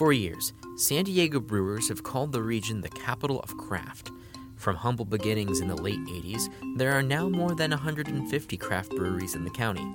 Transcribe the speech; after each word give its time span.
For 0.00 0.14
years, 0.14 0.54
San 0.76 1.04
Diego 1.04 1.40
brewers 1.40 1.90
have 1.90 2.02
called 2.02 2.32
the 2.32 2.42
region 2.42 2.80
the 2.80 2.88
capital 2.88 3.38
of 3.40 3.58
craft. 3.58 4.10
From 4.56 4.76
humble 4.76 5.04
beginnings 5.04 5.60
in 5.60 5.68
the 5.68 5.76
late 5.76 6.00
80s, 6.06 6.48
there 6.78 6.92
are 6.92 7.02
now 7.02 7.28
more 7.28 7.54
than 7.54 7.70
150 7.70 8.56
craft 8.56 8.96
breweries 8.96 9.34
in 9.34 9.44
the 9.44 9.50
county, 9.50 9.86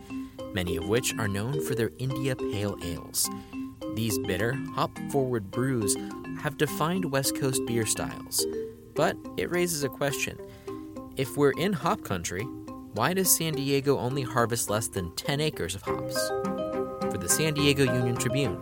many 0.53 0.75
of 0.75 0.87
which 0.87 1.17
are 1.17 1.27
known 1.27 1.59
for 1.65 1.73
their 1.73 1.89
India 1.97 2.35
Pale 2.35 2.77
Ales. 2.83 3.27
These 3.95 4.19
bitter, 4.19 4.53
hop 4.75 4.95
forward 5.09 5.49
brews 5.49 5.97
have 6.37 6.59
defined 6.59 7.11
West 7.11 7.35
Coast 7.35 7.65
beer 7.65 7.87
styles. 7.87 8.45
But 8.93 9.17
it 9.37 9.49
raises 9.49 9.83
a 9.83 9.89
question 9.89 10.37
if 11.17 11.35
we're 11.35 11.57
in 11.57 11.73
hop 11.73 12.03
country, 12.03 12.43
why 12.93 13.15
does 13.15 13.35
San 13.35 13.53
Diego 13.53 13.97
only 13.97 14.21
harvest 14.21 14.69
less 14.69 14.87
than 14.87 15.15
10 15.15 15.41
acres 15.41 15.73
of 15.73 15.81
hops? 15.81 16.29
For 17.09 17.17
the 17.17 17.27
San 17.27 17.55
Diego 17.55 17.85
Union 17.85 18.15
Tribune, 18.15 18.61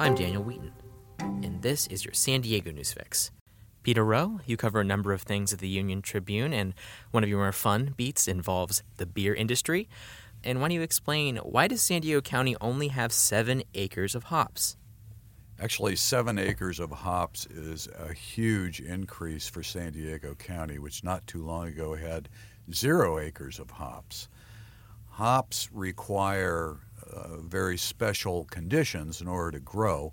I'm 0.00 0.14
Daniel 0.14 0.42
Wheaton, 0.42 0.72
and 1.18 1.60
this 1.60 1.86
is 1.88 2.06
your 2.06 2.14
San 2.14 2.40
Diego 2.40 2.72
News 2.72 2.90
Fix. 2.90 3.30
Peter 3.82 4.02
Rowe, 4.02 4.40
you 4.46 4.56
cover 4.56 4.80
a 4.80 4.84
number 4.84 5.12
of 5.12 5.20
things 5.20 5.52
at 5.52 5.58
the 5.58 5.68
Union 5.68 6.00
Tribune, 6.00 6.54
and 6.54 6.72
one 7.10 7.22
of 7.22 7.28
your 7.28 7.40
more 7.40 7.52
fun 7.52 7.92
beats 7.98 8.26
involves 8.26 8.82
the 8.96 9.04
beer 9.04 9.34
industry. 9.34 9.90
And 10.42 10.58
why 10.58 10.68
don't 10.68 10.76
you 10.76 10.80
explain 10.80 11.36
why 11.36 11.68
does 11.68 11.82
San 11.82 12.00
Diego 12.00 12.22
County 12.22 12.56
only 12.62 12.88
have 12.88 13.12
seven 13.12 13.62
acres 13.74 14.14
of 14.14 14.24
hops? 14.24 14.78
Actually, 15.60 15.96
seven 15.96 16.38
acres 16.38 16.80
of 16.80 16.90
hops 16.90 17.44
is 17.44 17.86
a 17.98 18.14
huge 18.14 18.80
increase 18.80 19.50
for 19.50 19.62
San 19.62 19.92
Diego 19.92 20.34
County, 20.34 20.78
which 20.78 21.04
not 21.04 21.26
too 21.26 21.44
long 21.44 21.68
ago 21.68 21.94
had 21.94 22.30
zero 22.72 23.18
acres 23.18 23.58
of 23.58 23.72
hops. 23.72 24.30
Hops 25.10 25.68
require 25.70 26.78
uh, 27.12 27.38
very 27.38 27.76
special 27.76 28.44
conditions 28.44 29.20
in 29.20 29.28
order 29.28 29.52
to 29.52 29.60
grow. 29.60 30.12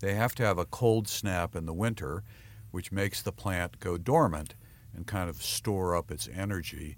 They 0.00 0.14
have 0.14 0.34
to 0.36 0.44
have 0.44 0.58
a 0.58 0.64
cold 0.64 1.08
snap 1.08 1.54
in 1.54 1.66
the 1.66 1.74
winter, 1.74 2.22
which 2.70 2.92
makes 2.92 3.22
the 3.22 3.32
plant 3.32 3.80
go 3.80 3.98
dormant 3.98 4.54
and 4.94 5.06
kind 5.06 5.28
of 5.28 5.42
store 5.42 5.94
up 5.94 6.10
its 6.10 6.28
energy. 6.28 6.96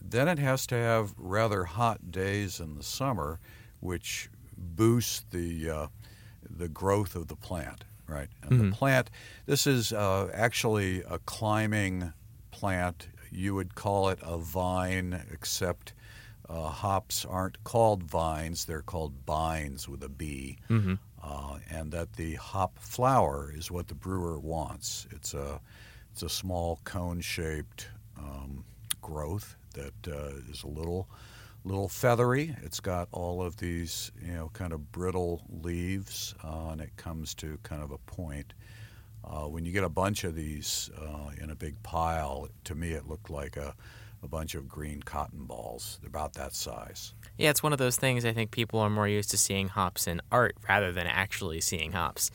Then 0.00 0.28
it 0.28 0.38
has 0.38 0.66
to 0.68 0.74
have 0.74 1.14
rather 1.16 1.64
hot 1.64 2.10
days 2.10 2.60
in 2.60 2.74
the 2.74 2.82
summer, 2.82 3.38
which 3.80 4.28
boosts 4.56 5.24
the 5.30 5.70
uh, 5.70 5.86
the 6.48 6.68
growth 6.68 7.14
of 7.14 7.28
the 7.28 7.36
plant, 7.36 7.84
right? 8.06 8.28
And 8.42 8.52
Mhm. 8.52 8.70
the 8.70 8.76
plant, 8.76 9.10
this 9.46 9.66
is 9.66 9.92
uh, 9.92 10.30
actually 10.34 11.02
a 11.02 11.18
climbing 11.20 12.12
plant. 12.50 13.08
You 13.30 13.54
would 13.54 13.74
call 13.74 14.08
it 14.08 14.18
a 14.22 14.36
vine, 14.38 15.24
except 15.30 15.94
uh, 16.52 16.68
hops 16.68 17.24
aren't 17.24 17.62
called 17.64 18.02
vines; 18.02 18.64
they're 18.64 18.82
called 18.82 19.24
bines 19.24 19.88
with 19.88 20.02
a 20.02 20.08
B. 20.08 20.58
Mm-hmm. 20.68 20.94
Uh, 21.22 21.58
and 21.70 21.92
that 21.92 22.14
the 22.14 22.34
hop 22.34 22.78
flower 22.78 23.52
is 23.56 23.70
what 23.70 23.86
the 23.86 23.94
brewer 23.94 24.38
wants. 24.40 25.06
It's 25.12 25.34
a 25.34 25.60
it's 26.10 26.22
a 26.22 26.28
small 26.28 26.80
cone-shaped 26.84 27.88
um, 28.18 28.64
growth 29.00 29.56
that 29.74 29.94
uh, 30.08 30.50
is 30.50 30.62
a 30.62 30.68
little 30.68 31.08
little 31.64 31.88
feathery. 31.88 32.54
It's 32.62 32.80
got 32.80 33.08
all 33.12 33.42
of 33.42 33.56
these 33.56 34.10
you 34.20 34.32
know 34.32 34.50
kind 34.52 34.72
of 34.72 34.92
brittle 34.92 35.42
leaves, 35.62 36.34
uh, 36.44 36.70
and 36.72 36.80
it 36.80 36.96
comes 36.96 37.34
to 37.34 37.58
kind 37.62 37.82
of 37.82 37.90
a 37.90 37.98
point. 37.98 38.52
Uh, 39.24 39.46
when 39.46 39.64
you 39.64 39.70
get 39.70 39.84
a 39.84 39.88
bunch 39.88 40.24
of 40.24 40.34
these 40.34 40.90
uh, 41.00 41.30
in 41.40 41.50
a 41.50 41.54
big 41.54 41.80
pile, 41.84 42.48
to 42.64 42.74
me 42.74 42.90
it 42.92 43.08
looked 43.08 43.30
like 43.30 43.56
a, 43.56 43.74
a 44.22 44.28
bunch 44.28 44.54
of 44.54 44.68
green 44.68 45.02
cotton 45.02 45.44
balls. 45.44 45.98
They're 46.00 46.08
about 46.08 46.34
that 46.34 46.54
size. 46.54 47.14
Yeah, 47.36 47.50
it's 47.50 47.62
one 47.62 47.72
of 47.72 47.78
those 47.78 47.96
things 47.96 48.24
I 48.24 48.32
think 48.32 48.50
people 48.50 48.80
are 48.80 48.90
more 48.90 49.08
used 49.08 49.30
to 49.30 49.38
seeing 49.38 49.68
hops 49.68 50.06
in 50.06 50.20
art 50.30 50.56
rather 50.68 50.92
than 50.92 51.06
actually 51.06 51.60
seeing 51.60 51.92
hops. 51.92 52.30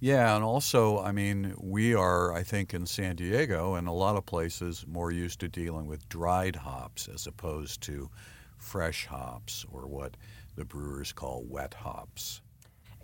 Yeah, 0.00 0.34
and 0.34 0.42
also, 0.42 0.98
I 0.98 1.12
mean, 1.12 1.54
we 1.60 1.94
are, 1.94 2.32
I 2.32 2.42
think, 2.42 2.74
in 2.74 2.86
San 2.86 3.14
Diego 3.14 3.74
and 3.74 3.86
a 3.86 3.92
lot 3.92 4.16
of 4.16 4.26
places 4.26 4.84
more 4.88 5.12
used 5.12 5.38
to 5.40 5.48
dealing 5.48 5.86
with 5.86 6.08
dried 6.08 6.56
hops 6.56 7.08
as 7.08 7.28
opposed 7.28 7.82
to 7.82 8.10
fresh 8.56 9.06
hops 9.06 9.64
or 9.70 9.86
what 9.86 10.16
the 10.56 10.64
brewers 10.64 11.12
call 11.12 11.44
wet 11.46 11.74
hops. 11.74 12.40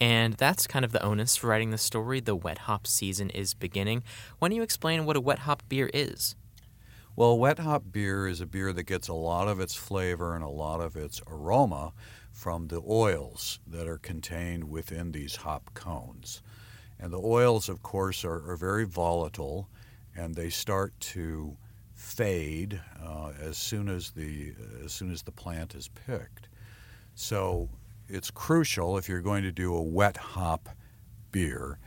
And 0.01 0.35
that's 0.35 0.67
kind 0.67 0.85
of 0.85 0.93
the 0.93 1.03
onus 1.03 1.37
for 1.37 1.49
writing 1.49 1.71
the 1.71 1.79
story. 1.79 2.19
The 2.19 2.37
wet 2.37 2.59
hop 2.59 2.87
season 2.87 3.31
is 3.31 3.55
beginning. 3.55 4.03
Why 4.39 4.49
don't 4.49 4.57
you 4.57 4.63
explain 4.63 5.07
what 5.07 5.17
a 5.17 5.21
wet 5.21 5.41
hop 5.41 5.63
beer 5.69 5.91
is? 5.95 6.35
Well, 7.19 7.37
wet 7.37 7.59
hop 7.59 7.83
beer 7.91 8.29
is 8.29 8.41
a 8.41 8.47
beer 8.47 8.73
that 8.73 8.85
gets 8.85 9.09
a 9.09 9.13
lot 9.13 9.49
of 9.49 9.59
its 9.59 9.75
flavor 9.75 10.37
and 10.37 10.45
a 10.45 10.49
lot 10.49 10.81
of 10.81 10.95
its 10.95 11.21
aroma 11.27 11.93
from 12.31 12.69
the 12.69 12.81
oils 12.89 13.59
that 13.67 13.89
are 13.89 13.99
contained 13.99 14.71
within 14.71 15.11
these 15.11 15.35
hop 15.35 15.75
cones. 15.75 16.43
And 16.97 17.13
the 17.13 17.19
oils, 17.19 17.69
of 17.69 17.83
course, 17.83 18.25
are, 18.25 18.49
are 18.49 18.57
very 18.57 18.85
volatile 18.87 19.69
and 20.15 20.37
they 20.37 20.49
start 20.49 20.93
to 21.01 21.57
fade 21.93 22.81
uh, 23.05 23.33
as 23.41 23.59
soon 23.59 23.89
as 23.89 24.13
the 24.13 24.55
as 24.85 24.93
soon 24.93 25.11
as 25.11 25.23
the 25.23 25.33
plant 25.33 25.75
is 25.75 25.89
picked. 25.89 26.49
So 27.17 27.69
it's 28.09 28.31
crucial 28.31 28.97
if 28.97 29.09
you're 29.09 29.23
going 29.23 29.43
to 29.43 29.51
do 29.51 29.75
a 29.75 29.83
wet 29.83 30.17
hop 30.17 30.69
beer 31.33 31.81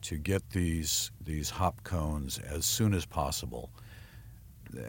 to 0.00 0.16
get 0.16 0.48
these 0.48 1.10
these 1.20 1.50
hop 1.50 1.84
cones 1.84 2.38
as 2.38 2.64
soon 2.64 2.94
as 2.94 3.04
possible. 3.04 3.70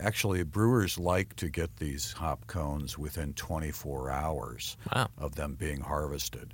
Actually, 0.01 0.43
brewers 0.43 0.97
like 0.97 1.35
to 1.37 1.49
get 1.49 1.77
these 1.77 2.11
hop 2.13 2.45
cones 2.47 2.97
within 2.97 3.33
24 3.33 4.09
hours 4.11 4.77
Wow. 4.93 5.09
of 5.17 5.35
them 5.35 5.55
being 5.55 5.81
harvested. 5.81 6.53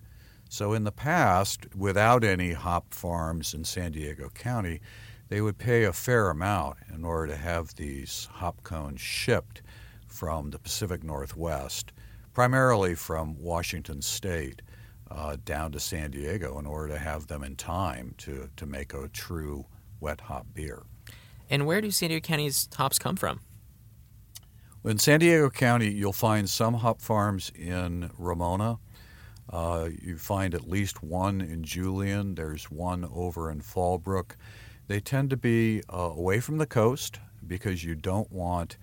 So, 0.49 0.73
in 0.73 0.83
the 0.83 0.91
past, 0.91 1.65
without 1.75 2.23
any 2.23 2.53
hop 2.53 2.93
farms 2.93 3.53
in 3.53 3.63
San 3.63 3.91
Diego 3.93 4.29
County, 4.29 4.79
they 5.27 5.41
would 5.41 5.57
pay 5.57 5.83
a 5.85 5.93
fair 5.93 6.29
amount 6.29 6.77
in 6.93 7.03
order 7.03 7.27
to 7.33 7.37
have 7.37 7.73
these 7.75 8.29
hop 8.31 8.61
cones 8.63 9.01
shipped 9.01 9.61
from 10.07 10.51
the 10.51 10.59
Pacific 10.59 11.03
Northwest, 11.03 11.91
primarily 12.33 12.93
from 12.95 13.41
Washington 13.41 14.01
State, 14.01 14.61
uh, 15.09 15.37
down 15.45 15.71
to 15.71 15.79
San 15.79 16.11
Diego 16.11 16.57
in 16.59 16.65
order 16.65 16.93
to 16.93 16.99
have 16.99 17.27
them 17.27 17.43
in 17.43 17.55
time 17.55 18.13
to, 18.19 18.49
to 18.55 18.65
make 18.65 18.93
a 18.93 19.07
true 19.09 19.65
wet 19.99 20.21
hop 20.21 20.45
beer. 20.53 20.83
And 21.49 21.65
where 21.65 21.81
do 21.81 21.91
San 21.91 22.09
Diego 22.09 22.25
County's 22.25 22.67
hops 22.75 22.97
come 22.99 23.15
from? 23.15 23.39
In 24.83 24.97
San 24.99 25.19
Diego 25.19 25.49
County, 25.49 25.91
you'll 25.91 26.13
find 26.13 26.49
some 26.49 26.75
hop 26.75 27.01
farms 27.01 27.51
in 27.55 28.11
Ramona. 28.17 28.77
Uh, 29.49 29.89
you 30.01 30.17
find 30.17 30.53
at 30.53 30.67
least 30.67 31.01
one 31.03 31.41
in 31.41 31.63
Julian. 31.63 32.35
There's 32.35 32.69
one 32.71 33.07
over 33.11 33.49
in 33.49 33.61
Fallbrook. 33.61 34.31
They 34.87 34.99
tend 34.99 35.29
to 35.31 35.37
be 35.37 35.81
uh, 35.91 35.97
away 36.15 36.39
from 36.39 36.57
the 36.57 36.65
coast 36.67 37.19
because 37.45 37.83
you 37.83 37.95
don't 37.95 38.31
want 38.31 38.77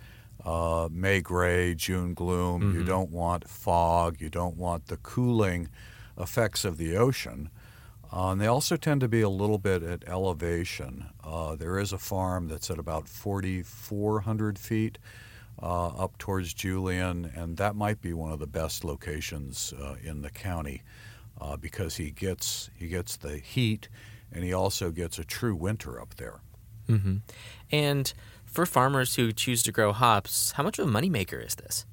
uh, 0.44 0.88
May 0.90 1.20
gray, 1.20 1.72
June 1.72 2.14
gloom. 2.14 2.74
You 2.74 2.82
Mhm. 2.82 2.86
don't 2.86 3.10
want 3.10 3.48
fog. 3.48 4.20
You 4.20 4.28
don't 4.28 4.56
want 4.56 4.86
the 4.88 4.96
cooling 4.96 5.68
effects 6.18 6.64
of 6.64 6.78
the 6.78 6.96
ocean. 6.96 7.48
Uh, 8.12 8.32
and 8.32 8.40
they 8.40 8.46
also 8.46 8.76
tend 8.76 9.00
to 9.00 9.08
be 9.08 9.22
a 9.22 9.28
little 9.28 9.58
bit 9.58 9.82
at 9.82 10.06
elevation. 10.06 11.06
Uh, 11.24 11.56
there 11.56 11.78
is 11.78 11.92
a 11.92 11.98
farm 11.98 12.48
that's 12.48 12.70
at 12.70 12.78
about 12.78 13.08
4,400 13.08 14.58
feet 14.58 14.98
uh, 15.62 15.88
up 15.88 16.18
towards 16.18 16.52
Julian, 16.52 17.30
and 17.34 17.56
that 17.56 17.74
might 17.74 18.02
be 18.02 18.12
one 18.12 18.32
of 18.32 18.38
the 18.38 18.46
best 18.46 18.84
locations 18.84 19.72
uh, 19.80 19.96
in 20.02 20.20
the 20.20 20.30
county 20.30 20.82
uh, 21.40 21.56
because 21.56 21.96
he 21.96 22.10
gets 22.10 22.68
he 22.76 22.88
gets 22.88 23.16
the 23.16 23.38
heat, 23.38 23.88
and 24.30 24.44
he 24.44 24.52
also 24.52 24.90
gets 24.90 25.18
a 25.18 25.24
true 25.24 25.54
winter 25.54 26.00
up 26.00 26.16
there. 26.16 26.40
Mm-hmm. 26.88 27.16
And 27.70 28.12
for 28.44 28.66
farmers 28.66 29.16
who 29.16 29.32
choose 29.32 29.62
to 29.62 29.72
grow 29.72 29.92
hops, 29.92 30.52
how 30.52 30.62
much 30.62 30.78
of 30.78 30.86
a 30.86 30.90
moneymaker 30.90 31.44
is 31.44 31.54
this? 31.54 31.86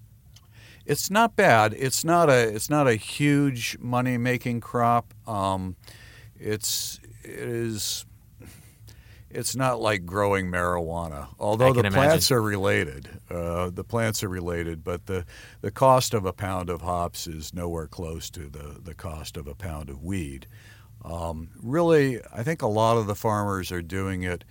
It's 0.85 1.09
not 1.09 1.35
bad. 1.35 1.73
It's 1.77 2.03
not 2.03 2.29
a 2.29 2.53
it's 2.53 2.69
not 2.69 2.87
a 2.87 2.95
huge 2.95 3.77
money 3.79 4.17
making 4.17 4.61
crop. 4.61 5.13
Um, 5.27 5.75
it's 6.39 6.99
it 7.23 7.29
is. 7.29 8.05
It's 9.31 9.55
not 9.55 9.79
like 9.79 10.07
growing 10.07 10.47
marijuana, 10.47 11.27
although 11.37 11.71
the 11.71 11.81
imagine. 11.81 11.93
plants 11.93 12.31
are 12.31 12.41
related. 12.41 13.09
Uh, 13.29 13.69
the 13.69 13.83
plants 13.83 14.23
are 14.23 14.29
related, 14.29 14.83
but 14.83 15.05
the, 15.05 15.23
the 15.61 15.69
cost 15.69 16.15
of 16.15 16.25
a 16.25 16.33
pound 16.33 16.67
of 16.67 16.81
hops 16.81 17.27
is 17.27 17.53
nowhere 17.53 17.85
close 17.85 18.31
to 18.31 18.49
the, 18.49 18.79
the 18.83 18.95
cost 18.95 19.37
of 19.37 19.45
a 19.45 19.53
pound 19.53 19.91
of 19.91 20.01
weed. 20.01 20.47
Um, 21.05 21.49
really, 21.61 22.19
I 22.33 22.41
think 22.41 22.63
a 22.63 22.67
lot 22.67 22.97
of 22.97 23.05
the 23.05 23.13
farmers 23.13 23.71
are 23.71 23.83
doing 23.83 24.23
it 24.23 24.43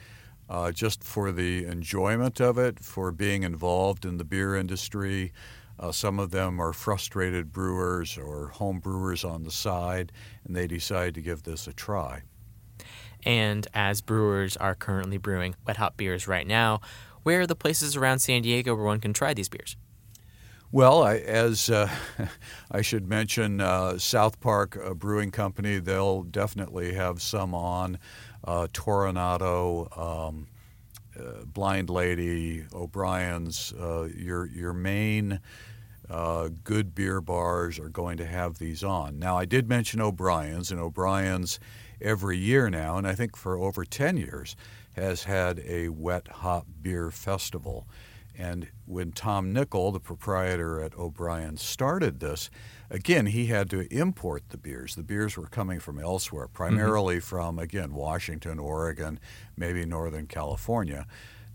uh, 0.48 0.70
just 0.70 1.02
for 1.02 1.32
the 1.32 1.64
enjoyment 1.64 2.40
of 2.40 2.56
it, 2.56 2.78
for 2.78 3.10
being 3.10 3.42
involved 3.42 4.04
in 4.04 4.16
the 4.16 4.24
beer 4.24 4.54
industry. 4.54 5.32
Uh, 5.78 5.92
some 5.92 6.18
of 6.18 6.30
them 6.30 6.60
are 6.60 6.72
frustrated 6.72 7.52
brewers 7.52 8.18
or 8.18 8.48
home 8.48 8.80
brewers 8.80 9.24
on 9.24 9.44
the 9.44 9.50
side, 9.50 10.12
and 10.44 10.56
they 10.56 10.66
decide 10.66 11.14
to 11.14 11.20
give 11.20 11.44
this 11.44 11.66
a 11.66 11.72
try. 11.72 12.22
And 13.24 13.66
as 13.74 14.00
brewers 14.00 14.56
are 14.56 14.74
currently 14.74 15.18
brewing 15.18 15.54
wet 15.66 15.76
hop 15.76 15.96
beers 15.96 16.26
right 16.26 16.46
now, 16.46 16.80
where 17.22 17.40
are 17.40 17.46
the 17.46 17.56
places 17.56 17.96
around 17.96 18.20
San 18.20 18.42
Diego 18.42 18.74
where 18.74 18.84
one 18.84 19.00
can 19.00 19.12
try 19.12 19.34
these 19.34 19.48
beers? 19.48 19.76
Well, 20.70 21.02
I, 21.02 21.16
as 21.16 21.70
uh, 21.70 21.88
I 22.70 22.82
should 22.82 23.08
mention, 23.08 23.60
uh, 23.60 23.98
South 23.98 24.38
Park 24.40 24.78
Brewing 24.96 25.30
Company, 25.30 25.78
they'll 25.78 26.22
definitely 26.22 26.94
have 26.94 27.22
some 27.22 27.54
on. 27.54 27.98
Uh, 28.44 28.66
Toronado, 28.72 29.96
um, 29.98 30.46
uh, 31.18 31.44
Blind 31.44 31.90
Lady, 31.90 32.64
O'Brien's, 32.72 33.72
uh, 33.72 34.08
your, 34.16 34.46
your 34.46 34.72
main 34.72 35.40
good 36.64 36.94
beer 36.94 37.20
bars 37.20 37.78
are 37.78 37.90
going 37.90 38.16
to 38.16 38.24
have 38.24 38.58
these 38.58 38.82
on. 38.82 39.18
Now, 39.18 39.36
I 39.36 39.44
did 39.44 39.68
mention 39.68 40.00
O'Brien's, 40.00 40.70
and 40.70 40.80
O'Brien's 40.80 41.60
every 42.00 42.38
year 42.38 42.70
now, 42.70 42.96
and 42.96 43.06
I 43.06 43.14
think 43.14 43.36
for 43.36 43.58
over 43.58 43.84
10 43.84 44.16
years, 44.16 44.56
has 44.96 45.24
had 45.24 45.60
a 45.66 45.88
wet 45.90 46.28
hop 46.28 46.66
beer 46.82 47.10
festival. 47.10 47.86
And 48.40 48.68
when 48.86 49.10
Tom 49.10 49.52
Nickel, 49.52 49.90
the 49.90 49.98
proprietor 49.98 50.80
at 50.80 50.96
O'Brien, 50.96 51.56
started 51.56 52.20
this, 52.20 52.50
again, 52.88 53.26
he 53.26 53.46
had 53.46 53.68
to 53.70 53.92
import 53.92 54.44
the 54.50 54.56
beers. 54.56 54.94
The 54.94 55.02
beers 55.02 55.36
were 55.36 55.48
coming 55.48 55.80
from 55.80 55.98
elsewhere, 55.98 56.46
mm-hmm. 56.46 56.54
primarily 56.54 57.16
mm-hmm. 57.16 57.26
from, 57.26 57.58
again, 57.58 57.94
Washington, 57.94 58.60
Oregon, 58.60 59.18
maybe 59.56 59.84
Northern 59.84 60.28
California. 60.28 61.04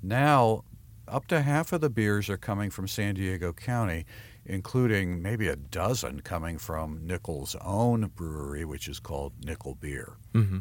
Now, 0.02 0.66
up 1.08 1.28
to 1.28 1.42
half 1.42 1.72
of 1.72 1.80
the 1.80 1.90
beers 1.90 2.30
are 2.30 2.38
coming 2.38 2.70
from 2.70 2.90
San 2.90 3.16
Diego 3.16 3.54
County, 3.54 4.06
including 4.46 5.22
maybe 5.22 5.48
a 5.48 5.56
dozen 5.56 6.20
coming 6.20 6.58
from 6.58 7.08
Nickel's 7.08 7.56
own 7.64 8.12
brewery, 8.14 8.66
which 8.66 8.90
is 8.90 9.00
called 9.00 9.32
Nickel 9.46 9.76
Beer. 9.76 10.18
Mm-hmm. 10.34 10.60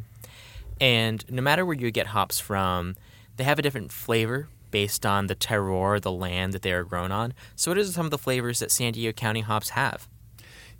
And 0.80 1.24
no 1.28 1.42
matter 1.42 1.66
where 1.66 1.76
you 1.76 1.90
get 1.90 2.08
hops 2.08 2.38
from, 2.38 2.94
they 3.36 3.44
have 3.44 3.58
a 3.58 3.62
different 3.62 3.90
flavor 3.90 4.48
based 4.72 5.06
on 5.06 5.28
the 5.28 5.36
terroir, 5.36 6.00
the 6.00 6.10
land 6.10 6.52
that 6.52 6.62
they 6.62 6.72
are 6.72 6.82
grown 6.82 7.12
on. 7.12 7.32
So, 7.54 7.70
what 7.70 7.78
are 7.78 7.84
some 7.84 8.06
of 8.06 8.10
the 8.10 8.18
flavors 8.18 8.58
that 8.58 8.72
San 8.72 8.94
Diego 8.94 9.12
County 9.12 9.42
hops 9.42 9.70
have? 9.70 10.08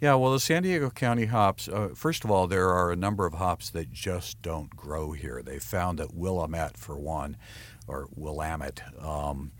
Yeah, 0.01 0.17
well, 0.17 0.33
the 0.33 0.41
San 0.41 0.65
Diego 0.65 0.91
County 0.91 1.27
hops, 1.27 1.69
uh, 1.69 1.91
first 1.95 2.25
of 2.25 2.31
all, 2.33 2.49
there 2.49 2.71
are 2.71 2.91
a 2.91 2.97
number 2.97 3.25
of 3.25 3.35
hops 3.35 3.71
that 3.71 3.93
just 3.93 4.43
don't 4.43 4.75
grow 4.75 5.13
here. 5.13 5.43
They 5.45 5.61
found 5.61 6.01
that 6.01 6.13
Willamette, 6.13 6.77
for 6.77 6.99
one, 6.99 7.37
or 7.87 8.09
Willamette, 8.17 8.83
um, 9.01 9.53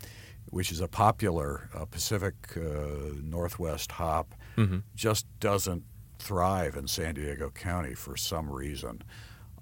which 0.49 0.69
is 0.69 0.81
a 0.81 0.89
popular 0.89 1.69
uh, 1.73 1.85
Pacific 1.85 2.35
uh, 2.57 3.13
Northwest 3.23 3.93
hop, 3.93 4.35
mm-hmm. 4.57 4.79
just 4.93 5.27
doesn't 5.39 5.85
thrive 6.19 6.75
in 6.75 6.87
San 6.87 7.15
Diego 7.15 7.49
County 7.49 7.93
for 7.93 8.17
some 8.17 8.51
reason. 8.51 9.01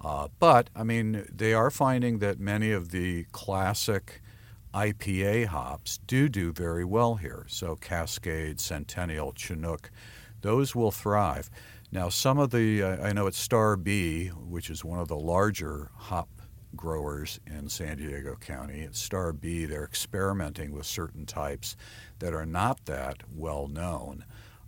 Uh, 0.00 0.28
but, 0.40 0.68
I 0.74 0.82
mean, 0.82 1.28
they 1.32 1.54
are 1.54 1.70
finding 1.70 2.18
that 2.18 2.40
many 2.40 2.72
of 2.72 2.90
the 2.90 3.24
classic 3.30 4.21
IPA 4.74 5.46
hops 5.46 5.98
do 6.06 6.28
do 6.28 6.52
very 6.52 6.84
well 6.84 7.16
here. 7.16 7.44
So 7.48 7.76
Cascade, 7.76 8.60
Centennial, 8.60 9.32
Chinook, 9.32 9.90
those 10.40 10.74
will 10.74 10.90
thrive. 10.90 11.50
Now, 11.90 12.08
some 12.08 12.38
of 12.38 12.50
the, 12.50 12.82
uh, 12.82 13.02
I 13.02 13.12
know 13.12 13.26
it's 13.26 13.38
Star 13.38 13.76
B, 13.76 14.28
which 14.28 14.70
is 14.70 14.84
one 14.84 14.98
of 14.98 15.08
the 15.08 15.16
larger 15.16 15.90
hop 15.94 16.28
growers 16.74 17.38
in 17.46 17.68
San 17.68 17.98
Diego 17.98 18.34
County. 18.36 18.82
At 18.82 18.96
Star 18.96 19.32
B, 19.32 19.66
they're 19.66 19.84
experimenting 19.84 20.72
with 20.72 20.86
certain 20.86 21.26
types 21.26 21.76
that 22.18 22.32
are 22.32 22.46
not 22.46 22.86
that 22.86 23.22
well 23.34 23.68
known. 23.68 24.24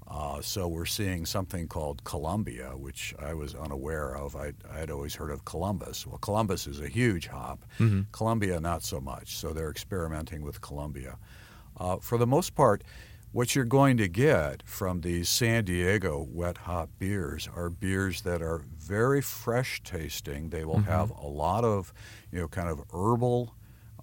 Uh, 0.06 0.40
so 0.40 0.68
we're 0.68 0.84
seeing 0.84 1.24
something 1.24 1.66
called 1.66 2.04
Columbia, 2.04 2.72
which 2.76 3.14
I 3.18 3.32
was 3.32 3.54
unaware 3.54 4.16
of. 4.16 4.36
I'd, 4.36 4.56
I'd, 4.70 4.90
always 4.90 5.14
heard 5.14 5.30
of 5.30 5.44
Columbus. 5.46 6.06
Well, 6.06 6.18
Columbus 6.18 6.66
is 6.66 6.80
a 6.80 6.88
huge 6.88 7.26
hop. 7.26 7.64
Mm-hmm. 7.78 8.02
Columbia, 8.12 8.60
not 8.60 8.82
so 8.82 9.00
much. 9.00 9.36
So 9.38 9.52
they're 9.52 9.70
experimenting 9.70 10.42
with 10.42 10.60
Columbia. 10.60 11.16
Uh, 11.78 11.96
for 11.96 12.18
the 12.18 12.26
most 12.26 12.54
part, 12.54 12.84
what 13.32 13.56
you're 13.56 13.64
going 13.64 13.96
to 13.96 14.06
get 14.06 14.62
from 14.64 15.00
these 15.00 15.28
San 15.28 15.64
Diego 15.64 16.24
wet 16.30 16.58
hop 16.58 16.90
beers 16.98 17.48
are 17.56 17.70
beers 17.70 18.20
that 18.20 18.42
are 18.42 18.62
very 18.78 19.22
fresh 19.22 19.82
tasting. 19.82 20.50
They 20.50 20.64
will 20.64 20.76
mm-hmm. 20.76 20.90
have 20.90 21.10
a 21.10 21.26
lot 21.26 21.64
of, 21.64 21.92
you 22.30 22.40
know, 22.40 22.48
kind 22.48 22.68
of 22.68 22.84
herbal 22.92 23.54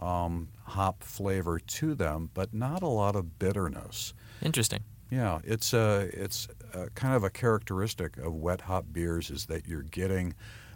um, 0.01 0.49
hop 0.65 1.03
flavor 1.03 1.59
to 1.59 1.95
them, 1.95 2.29
but 2.33 2.53
not 2.53 2.81
a 2.81 2.87
lot 2.87 3.15
of 3.15 3.39
bitterness. 3.39 4.13
Interesting. 4.41 4.81
Yeah, 5.11 5.39
it's 5.43 5.73
a 5.73 6.09
it's 6.13 6.47
a 6.73 6.89
kind 6.91 7.13
of 7.13 7.23
a 7.23 7.29
characteristic 7.29 8.17
of 8.17 8.33
wet 8.33 8.61
hop 8.61 8.85
beers 8.91 9.29
is 9.29 9.45
that 9.47 9.67
you're 9.67 9.83
getting 9.83 10.33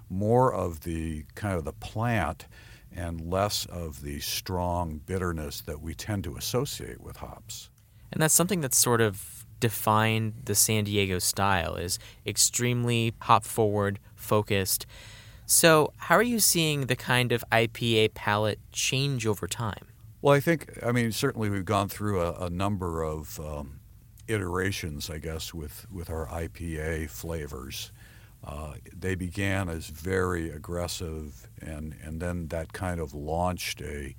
more 0.09 0.53
of 0.53 0.81
the 0.81 1.23
kind 1.35 1.57
of 1.57 1.63
the 1.63 1.73
plant 1.73 2.45
and 2.93 3.21
less 3.21 3.65
of 3.65 4.01
the 4.01 4.19
strong 4.19 5.01
bitterness 5.05 5.61
that 5.61 5.81
we 5.81 5.93
tend 5.93 6.25
to 6.25 6.35
associate 6.35 7.01
with 7.01 7.17
hops. 7.17 7.69
And 8.11 8.21
that's 8.21 8.33
something 8.33 8.61
that's 8.61 8.77
sort 8.77 9.01
of 9.01 9.45
defined 9.59 10.33
the 10.45 10.55
San 10.55 10.83
Diego 10.83 11.17
style 11.19 11.75
is 11.75 11.97
extremely 12.25 13.13
hop 13.21 13.45
forward, 13.45 13.99
focused. 14.15 14.85
So, 15.45 15.93
how 15.97 16.15
are 16.15 16.23
you 16.23 16.39
seeing 16.39 16.87
the 16.87 16.95
kind 16.95 17.31
of 17.31 17.43
IPA 17.51 18.15
palette 18.15 18.59
change 18.71 19.25
over 19.25 19.47
time? 19.47 19.87
Well, 20.21 20.33
I 20.33 20.39
think, 20.39 20.79
I 20.83 20.91
mean, 20.91 21.11
certainly 21.11 21.49
we've 21.49 21.65
gone 21.65 21.87
through 21.87 22.21
a, 22.21 22.45
a 22.45 22.49
number 22.49 23.03
of 23.03 23.39
um, 23.39 23.79
iterations, 24.27 25.09
I 25.09 25.17
guess, 25.19 25.53
with, 25.53 25.85
with 25.91 26.09
our 26.09 26.27
IPA 26.27 27.09
flavors. 27.09 27.91
Uh, 28.43 28.73
they 28.95 29.15
began 29.15 29.69
as 29.69 29.87
very 29.87 30.51
aggressive, 30.51 31.49
and, 31.61 31.95
and 32.03 32.21
then 32.21 32.47
that 32.49 32.73
kind 32.73 32.99
of 32.99 33.13
launched 33.13 33.81
a 33.81 34.15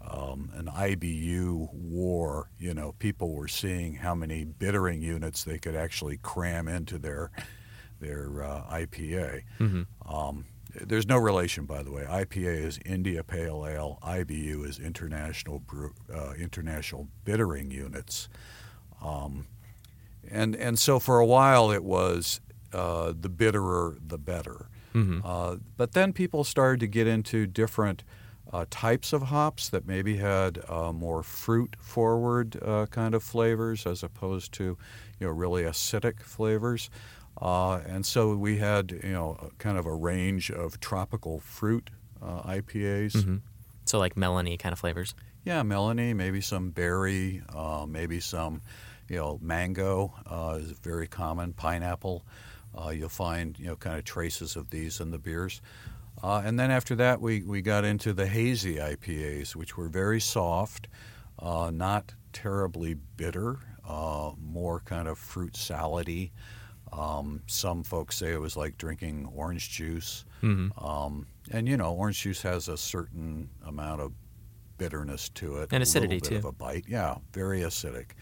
um, 0.00 0.50
an 0.54 0.66
IBU 0.66 1.72
war. 1.72 2.50
You 2.58 2.74
know, 2.74 2.94
people 2.98 3.34
were 3.34 3.48
seeing 3.48 3.94
how 3.94 4.14
many 4.14 4.44
bittering 4.44 5.02
units 5.02 5.44
they 5.44 5.58
could 5.58 5.74
actually 5.74 6.18
cram 6.18 6.68
into 6.68 6.98
their 6.98 7.30
their 8.00 8.42
uh, 8.42 8.62
IPA. 8.70 9.42
Mm-hmm. 9.58 10.12
Um, 10.14 10.44
there's 10.74 11.06
no 11.06 11.18
relation, 11.18 11.64
by 11.64 11.82
the 11.82 11.90
way. 11.90 12.04
IPA 12.04 12.64
is 12.64 12.78
India 12.84 13.24
Pale 13.24 13.66
Ale. 13.66 13.98
IBU 14.02 14.68
is 14.68 14.78
International 14.78 15.58
Brew, 15.58 15.94
uh, 16.14 16.32
International 16.38 17.08
Bittering 17.24 17.70
Units. 17.70 18.28
Um, 19.02 19.46
and 20.30 20.54
and 20.56 20.78
so 20.78 20.98
for 20.98 21.18
a 21.18 21.26
while 21.26 21.70
it 21.70 21.84
was 21.84 22.40
uh, 22.72 23.12
the 23.18 23.28
bitterer 23.28 23.96
the 24.06 24.18
better. 24.18 24.68
Mm-hmm. 24.94 25.20
Uh, 25.24 25.56
but 25.76 25.92
then 25.92 26.12
people 26.12 26.44
started 26.44 26.80
to 26.80 26.86
get 26.86 27.06
into 27.06 27.46
different 27.46 28.02
uh, 28.52 28.64
types 28.70 29.12
of 29.12 29.22
hops 29.22 29.68
that 29.68 29.86
maybe 29.86 30.16
had 30.16 30.60
uh, 30.68 30.92
more 30.92 31.22
fruit 31.22 31.76
forward 31.78 32.58
uh, 32.62 32.86
kind 32.86 33.14
of 33.14 33.22
flavors 33.22 33.86
as 33.86 34.02
opposed 34.02 34.52
to 34.52 34.76
you 35.18 35.26
know 35.26 35.30
really 35.30 35.62
acidic 35.62 36.20
flavors. 36.22 36.90
Uh, 37.40 37.76
and 37.86 38.04
so 38.04 38.34
we 38.34 38.58
had 38.58 38.90
you 39.02 39.12
know 39.12 39.50
kind 39.58 39.78
of 39.78 39.86
a 39.86 39.94
range 39.94 40.50
of 40.50 40.80
tropical 40.80 41.40
fruit 41.40 41.90
IPAs. 42.20 43.12
Mm-hmm. 43.12 43.36
So 43.84 43.98
like 43.98 44.14
melony 44.16 44.58
kind 44.58 44.72
of 44.72 44.78
flavors. 44.78 45.14
Yeah, 45.48 45.62
melony, 45.62 46.14
maybe 46.14 46.40
some 46.40 46.70
berry, 46.70 47.42
maybe 47.88 48.20
some 48.20 48.60
you 49.08 49.16
know, 49.16 49.38
mango 49.42 50.12
uh, 50.26 50.58
is 50.60 50.72
very 50.72 51.06
common. 51.06 51.52
Pineapple, 51.52 52.24
uh, 52.76 52.90
you'll 52.90 53.08
find 53.08 53.58
you 53.58 53.66
know 53.66 53.76
kind 53.76 53.98
of 53.98 54.04
traces 54.04 54.56
of 54.56 54.70
these 54.70 55.00
in 55.00 55.10
the 55.10 55.18
beers. 55.18 55.60
Uh, 56.22 56.42
and 56.44 56.58
then 56.58 56.70
after 56.70 56.94
that, 56.96 57.20
we, 57.20 57.42
we 57.42 57.62
got 57.62 57.84
into 57.84 58.12
the 58.12 58.26
hazy 58.26 58.76
IPAs, 58.76 59.54
which 59.54 59.76
were 59.76 59.88
very 59.88 60.20
soft, 60.20 60.88
uh, 61.38 61.70
not 61.72 62.12
terribly 62.32 62.94
bitter, 63.16 63.60
uh, 63.88 64.32
more 64.42 64.80
kind 64.80 65.06
of 65.06 65.16
fruit 65.16 65.52
salady. 65.52 66.30
Um, 66.92 67.42
some 67.46 67.84
folks 67.84 68.16
say 68.16 68.32
it 68.32 68.40
was 68.40 68.56
like 68.56 68.76
drinking 68.78 69.30
orange 69.32 69.70
juice. 69.70 70.24
Mm-hmm. 70.42 70.84
Um, 70.84 71.26
and 71.52 71.68
you 71.68 71.76
know, 71.76 71.94
orange 71.94 72.20
juice 72.20 72.42
has 72.42 72.66
a 72.68 72.76
certain 72.76 73.48
amount 73.64 74.00
of 74.00 74.12
bitterness 74.78 75.28
to 75.30 75.56
it, 75.58 75.68
and 75.72 75.82
acidity 75.82 76.20
too. 76.20 76.36
Of 76.36 76.44
a 76.46 76.52
bite, 76.52 76.84
yeah, 76.88 77.16
very 77.32 77.60
acidic 77.60 78.12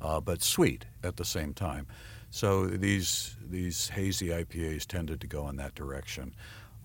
uh, 0.00 0.20
but 0.20 0.42
sweet 0.42 0.86
at 1.02 1.16
the 1.16 1.24
same 1.24 1.52
time. 1.52 1.86
So 2.30 2.66
these 2.66 3.36
these 3.48 3.88
hazy 3.88 4.28
IPAs 4.28 4.86
tended 4.86 5.20
to 5.22 5.26
go 5.26 5.48
in 5.48 5.56
that 5.56 5.74
direction. 5.74 6.34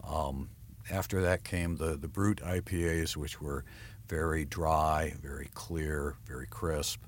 Um, 0.04 0.50
after 0.90 1.22
that 1.22 1.44
came 1.44 1.76
the 1.76 1.98
the 1.98 2.08
brut 2.08 2.38
IPAs, 2.38 3.16
which 3.16 3.42
were 3.42 3.66
very 4.08 4.46
dry, 4.46 5.14
very 5.22 5.50
clear, 5.54 6.16
very 6.26 6.48
crisp. 6.48 7.04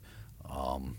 Um, 0.49 0.97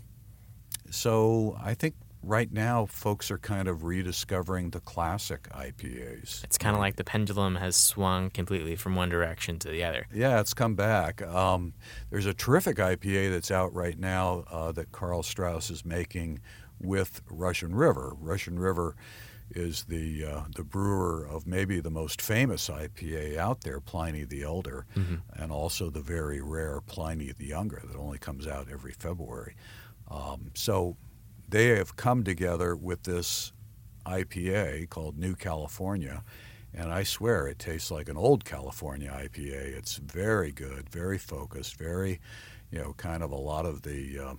so 0.89 1.57
I 1.61 1.73
think 1.73 1.95
right 2.27 2.51
now 2.51 2.85
folks 2.85 3.31
are 3.31 3.37
kind 3.37 3.67
of 3.67 3.83
rediscovering 3.83 4.71
the 4.71 4.81
classic 4.81 5.43
IPAs. 5.49 6.43
It's 6.43 6.57
kind 6.57 6.75
of 6.75 6.81
like 6.81 6.97
the 6.97 7.03
pendulum 7.03 7.55
has 7.55 7.75
swung 7.75 8.29
completely 8.29 8.75
from 8.75 8.95
one 8.95 9.09
direction 9.09 9.57
to 9.59 9.69
the 9.69 9.83
other. 9.83 10.07
Yeah, 10.13 10.39
it's 10.39 10.53
come 10.53 10.75
back. 10.75 11.21
Um, 11.21 11.73
there's 12.09 12.25
a 12.25 12.33
terrific 12.33 12.77
IPA 12.77 13.31
that's 13.31 13.51
out 13.51 13.73
right 13.73 13.97
now 13.97 14.43
uh, 14.51 14.71
that 14.73 14.91
Karl 14.91 15.23
Strauss 15.23 15.69
is 15.69 15.85
making 15.85 16.41
with 16.79 17.21
Russian 17.29 17.73
River. 17.73 18.13
Russian 18.19 18.59
River 18.59 18.95
is 19.51 19.85
the 19.85 20.25
uh, 20.25 20.41
the 20.55 20.63
brewer 20.63 21.25
of 21.25 21.47
maybe 21.47 21.79
the 21.79 21.89
most 21.89 22.21
famous 22.21 22.69
IPA 22.69 23.37
out 23.37 23.61
there, 23.61 23.79
Pliny 23.79 24.25
the 24.25 24.43
Elder, 24.43 24.85
mm-hmm. 24.93 25.15
and 25.41 25.51
also 25.53 25.89
the 25.89 26.01
very 26.01 26.41
rare 26.41 26.81
Pliny 26.81 27.31
the 27.31 27.45
Younger 27.45 27.81
that 27.89 27.97
only 27.97 28.17
comes 28.17 28.45
out 28.45 28.67
every 28.69 28.91
February. 28.91 29.55
Um, 30.09 30.51
so 30.53 30.97
they 31.47 31.67
have 31.67 31.95
come 31.95 32.23
together 32.23 32.75
with 32.75 33.03
this 33.03 33.53
IPA 34.05 34.89
called 34.89 35.17
New 35.17 35.35
California. 35.35 36.23
And 36.73 36.91
I 36.91 37.03
swear 37.03 37.47
it 37.47 37.59
tastes 37.59 37.89
like 37.89 38.09
an 38.09 38.17
old 38.17 38.45
California 38.45 39.09
IPA. 39.09 39.77
It's 39.77 39.97
very 39.97 40.51
good, 40.51 40.89
very 40.89 41.17
focused, 41.17 41.77
very, 41.77 42.19
you 42.71 42.79
know, 42.79 42.93
kind 42.93 43.23
of 43.23 43.31
a 43.31 43.35
lot 43.35 43.65
of 43.65 43.81
the 43.81 44.19
uh, 44.19 44.33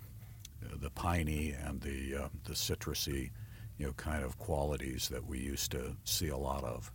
the 0.81 0.91
piney 0.91 1.55
and 1.65 1.81
the 1.81 2.25
uh, 2.25 2.29
the 2.45 2.53
citrusy, 2.53 3.31
you 3.79 3.87
know, 3.87 3.93
kind 3.93 4.23
of 4.23 4.39
qualities 4.39 5.09
that 5.09 5.27
we 5.27 5.39
used 5.39 5.73
to 5.73 5.97
see 6.05 6.29
a 6.29 6.37
lot 6.37 6.65
of. 6.65 6.93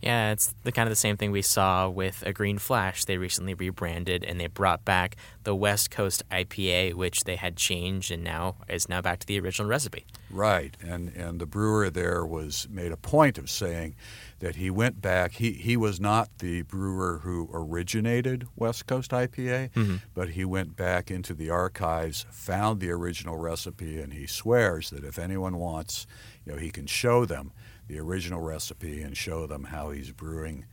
Yeah, 0.00 0.32
it's 0.32 0.54
the 0.64 0.72
kind 0.72 0.86
of 0.86 0.90
the 0.90 0.96
same 0.96 1.16
thing 1.16 1.30
we 1.30 1.42
saw 1.42 1.88
with 1.88 2.22
a 2.26 2.32
Green 2.32 2.58
Flash. 2.58 3.04
They 3.04 3.18
recently 3.18 3.54
rebranded 3.54 4.24
and 4.24 4.40
they 4.40 4.46
brought 4.46 4.84
back 4.84 5.16
the 5.44 5.54
West 5.54 5.90
Coast 5.90 6.22
IPA, 6.30 6.94
which 6.94 7.24
they 7.24 7.36
had 7.36 7.56
changed 7.56 8.10
and 8.10 8.24
now 8.24 8.56
is 8.68 8.88
now 8.88 9.02
back 9.02 9.18
to 9.20 9.26
the 9.26 9.38
original 9.38 9.68
recipe. 9.68 10.06
Right, 10.30 10.76
and 10.80 11.08
and 11.10 11.40
the 11.40 11.46
brewer 11.46 11.90
there 11.90 12.24
was 12.24 12.66
made 12.70 12.92
a 12.92 12.96
point 12.96 13.36
of 13.36 13.50
saying 13.50 13.94
that 14.40 14.56
he 14.56 14.70
went 14.70 15.00
back. 15.00 15.32
He 15.32 15.52
he 15.52 15.76
was 15.76 16.00
not 16.00 16.28
the 16.38 16.62
brewer 16.62 17.20
who 17.22 17.48
originated 17.52 18.46
West 18.56 18.86
Coast 18.86 19.12
IPA, 19.12 19.70
Mm-hmm. 19.70 19.96
but 20.14 20.30
he 20.30 20.44
went 20.44 20.76
back 20.76 21.10
into 21.10 21.32
the 21.34 21.48
archives, 21.50 22.26
found 22.30 22.80
the 22.80 22.90
original 22.90 23.36
recipe, 23.36 24.00
and 24.00 24.12
he 24.12 24.26
swears 24.26 24.90
that 24.90 25.04
if 25.04 25.18
anyone 25.18 25.56
wants, 25.58 26.06
you 26.44 26.52
know, 26.52 26.58
he 26.58 26.70
can 26.70 26.86
show 26.86 27.24
them 27.24 27.52
the 27.86 27.98
original 27.98 28.40
recipe 28.40 29.02
and 29.02 29.16
show 29.16 29.46
them 29.46 29.64
how 29.64 29.90
he's 29.90 30.12
brewing, 30.12 30.64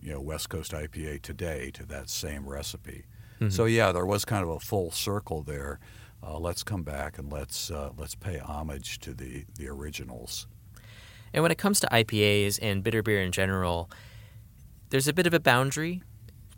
you 0.00 0.12
know, 0.12 0.20
West 0.20 0.48
Coast 0.48 0.72
IPA 0.72 1.22
today 1.22 1.70
to 1.72 1.84
that 1.86 2.08
same 2.08 2.48
recipe. 2.48 3.04
Mm-hmm. 3.40 3.50
So 3.50 3.64
yeah, 3.66 3.92
there 3.92 4.06
was 4.06 4.24
kind 4.24 4.42
of 4.42 4.48
a 4.50 4.60
full 4.60 4.90
circle 4.90 5.42
there. 5.42 5.78
Uh, 6.22 6.38
let's 6.38 6.62
come 6.64 6.82
back 6.82 7.18
and 7.18 7.30
let's 7.32 7.70
uh, 7.70 7.90
let's 7.96 8.14
pay 8.16 8.38
homage 8.38 8.98
to 9.00 9.14
the 9.14 9.44
the 9.56 9.68
originals. 9.68 10.46
And 11.32 11.42
when 11.42 11.52
it 11.52 11.58
comes 11.58 11.80
to 11.80 11.86
IPAs 11.88 12.58
and 12.60 12.82
bitter 12.82 13.02
beer 13.02 13.22
in 13.22 13.32
general, 13.32 13.90
there's 14.90 15.08
a 15.08 15.12
bit 15.12 15.26
of 15.26 15.34
a 15.34 15.40
boundary. 15.40 16.02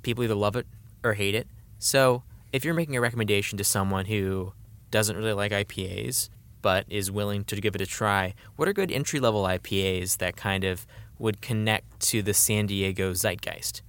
People 0.03 0.25
either 0.25 0.35
love 0.35 0.57
it 0.57 0.67
or 1.03 1.15
hate 1.15 1.35
it. 1.35 1.49
So 1.79 2.23
if 2.53 2.65
you're 2.65 2.75
making 2.75 2.97
a 2.97 3.01
recommendation 3.01 3.59
to 3.59 3.65
someone 3.65 4.07
who 4.07 4.53
doesn't 4.91 5.17
really 5.17 5.33
like 5.33 5.53
IPAs 5.53 6.29
but 6.63 6.85
is 6.89 7.11
willing 7.11 7.45
to 7.45 7.61
give 7.61 7.75
it 7.75 7.81
a 7.81 7.87
try, 7.87 8.35
what 8.57 8.69
are 8.69 8.73
good 8.73 8.93
entry 8.93 9.19
level 9.19 9.45
IPAs 9.45 10.19
that 10.19 10.37
kind 10.37 10.65
of 10.65 10.87
would 11.19 11.41
connect 11.41 12.01
to 12.01 12.23
the 12.23 12.35
San 12.35 12.67
Diego 12.67 13.13
zeitgeist? 13.13 13.83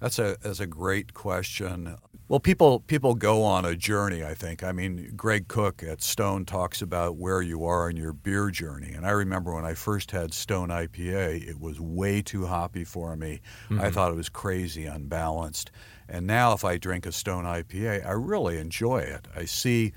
That's 0.00 0.18
a 0.18 0.36
that's 0.42 0.60
a 0.60 0.66
great 0.66 1.14
question. 1.14 1.96
Well, 2.28 2.40
people 2.40 2.80
people 2.80 3.14
go 3.14 3.44
on 3.44 3.64
a 3.64 3.76
journey. 3.76 4.24
I 4.24 4.34
think. 4.34 4.64
I 4.64 4.72
mean, 4.72 5.12
Greg 5.16 5.46
Koch 5.46 5.82
at 5.84 6.02
Stone 6.02 6.46
talks 6.46 6.82
about 6.82 7.16
where 7.16 7.40
you 7.40 7.64
are 7.64 7.88
in 7.88 7.96
your 7.96 8.12
beer 8.12 8.50
journey. 8.50 8.92
And 8.92 9.06
I 9.06 9.10
remember 9.10 9.54
when 9.54 9.64
I 9.64 9.74
first 9.74 10.10
had 10.10 10.34
Stone 10.34 10.70
IPA, 10.70 11.48
it 11.48 11.60
was 11.60 11.80
way 11.80 12.22
too 12.22 12.46
hoppy 12.46 12.84
for 12.84 13.14
me. 13.16 13.40
I 13.70 13.90
thought 13.90 14.10
it 14.10 14.16
was 14.16 14.28
crazy 14.28 14.86
unbalanced. 14.86 15.70
And 16.08 16.26
now, 16.26 16.52
if 16.52 16.64
I 16.64 16.78
drink 16.78 17.06
a 17.06 17.12
Stone 17.12 17.44
IPA, 17.44 18.04
I 18.06 18.12
really 18.12 18.58
enjoy 18.58 18.98
it. 18.98 19.28
I 19.34 19.44
see 19.44 19.92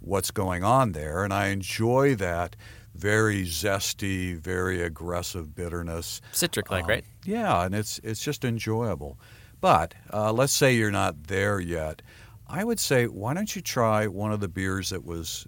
what's 0.00 0.30
going 0.30 0.64
on 0.64 0.92
there, 0.92 1.24
and 1.24 1.32
I 1.32 1.48
enjoy 1.48 2.14
that 2.16 2.56
very 2.94 3.44
zesty, 3.44 4.36
very 4.38 4.82
aggressive 4.82 5.54
bitterness. 5.54 6.20
Citric 6.32 6.70
like, 6.70 6.84
Um, 6.84 6.90
right? 6.90 7.04
Yeah, 7.24 7.64
and 7.64 7.74
it's 7.74 7.98
it's 8.04 8.22
just 8.22 8.44
enjoyable. 8.44 9.18
But 9.64 9.94
uh, 10.12 10.30
let's 10.30 10.52
say 10.52 10.74
you're 10.74 10.90
not 10.90 11.28
there 11.28 11.58
yet. 11.58 12.02
I 12.46 12.64
would 12.64 12.78
say, 12.78 13.06
why 13.06 13.32
don't 13.32 13.56
you 13.56 13.62
try 13.62 14.06
one 14.06 14.30
of 14.30 14.40
the 14.40 14.46
beers 14.46 14.90
that 14.90 15.06
was 15.06 15.46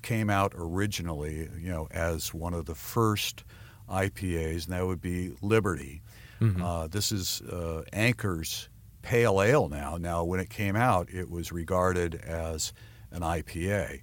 came 0.00 0.30
out 0.30 0.54
originally, 0.56 1.50
you 1.60 1.70
know, 1.70 1.86
as 1.90 2.32
one 2.32 2.54
of 2.54 2.64
the 2.64 2.74
first 2.74 3.44
IPAs, 3.90 4.64
and 4.64 4.74
that 4.74 4.86
would 4.86 5.02
be 5.02 5.34
Liberty. 5.42 6.00
Uh, 6.64 6.86
this 6.86 7.12
is 7.12 7.42
uh, 7.42 7.82
Anchor's 7.92 8.70
Pale 9.02 9.42
Ale 9.42 9.68
now. 9.68 9.98
Now, 9.98 10.24
when 10.24 10.40
it 10.40 10.48
came 10.48 10.74
out, 10.74 11.10
it 11.12 11.28
was 11.28 11.52
regarded 11.52 12.14
as 12.14 12.72
an 13.10 13.20
IPA. 13.20 14.00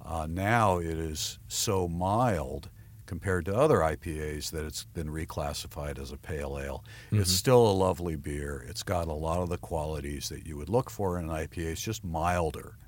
Uh, 0.00 0.28
now 0.30 0.78
it 0.78 0.96
is 0.96 1.40
so 1.48 1.88
mild 1.88 2.70
compared 3.12 3.44
to 3.44 3.54
other 3.54 3.80
IPAs 3.80 4.50
that 4.52 4.64
it's 4.64 4.84
been 4.94 5.08
reclassified 5.08 5.98
as 6.00 6.12
a 6.12 6.16
pale 6.16 6.58
ale. 6.58 6.82
It's 7.20 7.30
still 7.30 7.70
a 7.70 7.70
lovely 7.70 8.16
beer. 8.16 8.64
It's 8.66 8.82
got 8.82 9.06
a 9.06 9.12
lot 9.12 9.40
of 9.42 9.50
the 9.50 9.58
qualities 9.58 10.30
that 10.30 10.46
you 10.46 10.56
would 10.56 10.70
look 10.70 10.88
for 10.88 11.18
in 11.18 11.28
an 11.28 11.30
IPA. 11.30 11.72
It's 11.72 11.82
just 11.82 12.02
milder, 12.04 12.78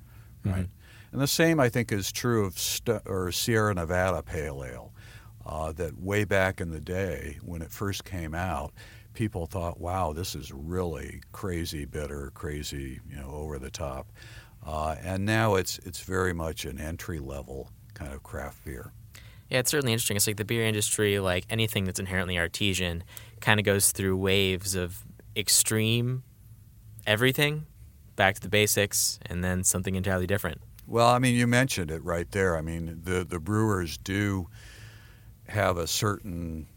right? 0.43 0.67
And 1.11 1.21
the 1.21 1.27
same, 1.27 1.59
I 1.59 1.69
think, 1.69 1.91
is 1.91 2.11
true 2.11 2.43
of 2.43 2.57
St- 2.57 3.03
or 3.05 3.31
Sierra 3.31 3.75
Nevada 3.75 4.23
Pale 4.23 4.63
Ale. 4.65 4.93
Uh, 5.45 5.71
that 5.73 6.01
way 6.01 6.23
back 6.23 6.59
in 6.59 6.71
the 6.71 6.81
day 6.81 7.37
when 7.43 7.61
it 7.61 7.71
first 7.71 8.03
came 8.03 8.33
out, 8.33 8.73
people 9.13 9.45
thought, 9.45 9.79
"Wow, 9.79 10.11
this 10.11 10.33
is 10.33 10.51
really 10.51 11.21
crazy 11.33 11.85
bitter, 11.85 12.31
crazy, 12.33 12.99
you 13.07 13.15
know, 13.15 13.29
over 13.29 13.59
the 13.59 13.69
top." 13.69 14.11
Uh, 14.65 14.95
and 15.03 15.23
now 15.23 15.53
it's 15.53 15.77
it's 15.85 15.99
very 15.99 16.33
much 16.33 16.65
an 16.65 16.79
entry 16.79 17.19
level 17.19 17.69
kind 17.93 18.11
of 18.11 18.23
craft 18.23 18.65
beer. 18.65 18.91
Yeah, 19.49 19.59
it's 19.59 19.69
certainly 19.69 19.93
interesting. 19.93 20.17
It's 20.17 20.27
like 20.27 20.37
the 20.37 20.45
beer 20.45 20.63
industry, 20.63 21.19
like 21.19 21.45
anything 21.49 21.85
that's 21.85 21.99
inherently 21.99 22.37
artesian, 22.37 23.03
kind 23.41 23.59
of 23.59 23.65
goes 23.65 23.91
through 23.91 24.17
waves 24.17 24.75
of 24.75 25.03
extreme 25.35 26.23
everything, 27.05 27.65
back 28.15 28.35
to 28.35 28.41
the 28.41 28.49
basics, 28.49 29.19
and 29.25 29.43
then 29.43 29.63
something 29.63 29.95
entirely 29.95 30.25
different. 30.27 30.61
Well, 30.87 31.07
I 31.07 31.19
mean, 31.19 31.35
you 31.35 31.47
mentioned 31.47 31.91
it 31.91 32.03
right 32.03 32.29
there. 32.31 32.57
I 32.57 32.61
mean, 32.61 33.01
the 33.03 33.23
the 33.23 33.39
brewers 33.39 33.97
do 33.97 34.47
have 35.47 35.77
a 35.77 35.87
certain 35.87 36.67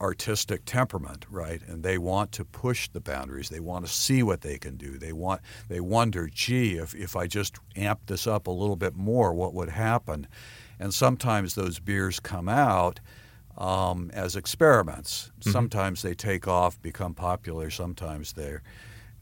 artistic 0.00 0.62
temperament, 0.64 1.24
right? 1.30 1.62
And 1.66 1.82
they 1.82 1.98
want 1.98 2.32
to 2.32 2.44
push 2.44 2.88
the 2.88 3.00
boundaries. 3.00 3.48
They 3.48 3.60
want 3.60 3.86
to 3.86 3.92
see 3.92 4.22
what 4.22 4.42
they 4.42 4.58
can 4.58 4.76
do. 4.76 4.98
They 4.98 5.12
want 5.12 5.40
they 5.68 5.80
wonder, 5.80 6.28
gee, 6.32 6.76
if 6.76 6.94
if 6.94 7.16
I 7.16 7.26
just 7.26 7.56
amp 7.76 8.00
this 8.06 8.26
up 8.26 8.46
a 8.46 8.50
little 8.50 8.76
bit 8.76 8.94
more, 8.94 9.34
what 9.34 9.54
would 9.54 9.70
happen? 9.70 10.26
And 10.78 10.92
sometimes 10.92 11.54
those 11.54 11.78
beers 11.78 12.20
come 12.20 12.48
out 12.48 13.00
um, 13.56 14.10
as 14.12 14.36
experiments. 14.36 15.30
Sometimes 15.40 16.02
they 16.02 16.14
take 16.14 16.46
off, 16.46 16.80
become 16.82 17.14
popular. 17.14 17.70
Sometimes 17.70 18.32
they're 18.34 18.62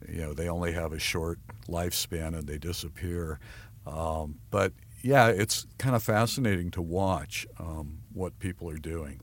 you 0.07 0.21
know 0.21 0.33
they 0.33 0.49
only 0.49 0.73
have 0.73 0.93
a 0.93 0.99
short 0.99 1.39
lifespan 1.67 2.37
and 2.37 2.47
they 2.47 2.57
disappear. 2.57 3.39
Um, 3.87 4.39
but 4.51 4.73
yeah, 5.01 5.27
it's 5.27 5.65
kind 5.77 5.95
of 5.95 6.03
fascinating 6.03 6.71
to 6.71 6.81
watch 6.81 7.45
um, 7.59 7.99
what 8.13 8.37
people 8.39 8.69
are 8.69 8.77
doing. 8.77 9.21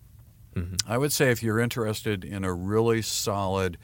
I 0.87 0.99
would 0.99 1.13
say 1.13 1.31
if 1.31 1.43
you're 1.43 1.59
interested 1.59 2.25
in 2.25 2.45
a 2.45 2.53
really 2.53 3.03
solid, 3.03 3.79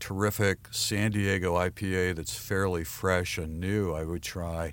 terrific 0.00 0.68
San 0.70 1.12
Diego 1.12 1.54
IPA 1.54 2.16
that's 2.16 2.34
fairly 2.34 2.84
fresh 2.84 3.38
and 3.38 3.60
new, 3.60 3.92
I 3.92 4.04
would 4.04 4.22
try 4.22 4.72